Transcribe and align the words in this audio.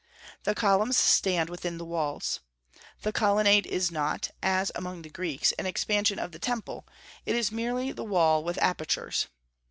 The 0.45 0.55
columns 0.55 0.97
stand 0.97 1.47
within 1.47 1.77
the 1.77 1.85
walls. 1.85 2.39
The 3.03 3.11
colonnade 3.11 3.67
is 3.67 3.91
not, 3.91 4.31
as 4.41 4.71
among 4.73 5.03
the 5.03 5.11
Greeks, 5.11 5.51
an 5.59 5.67
expansion 5.67 6.17
of 6.17 6.31
the 6.31 6.39
temple; 6.39 6.87
it 7.23 7.35
is 7.35 7.51
merely 7.51 7.91
the 7.91 8.03
wall 8.03 8.43
with 8.43 8.57
apertures. 8.63 9.27